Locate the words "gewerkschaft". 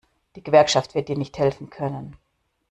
0.43-0.95